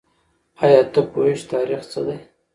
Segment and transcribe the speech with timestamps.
[0.63, 2.17] آیا ته پوهېږې چې تاریخ څه دی؟